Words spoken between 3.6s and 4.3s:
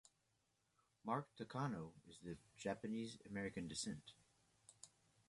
descent.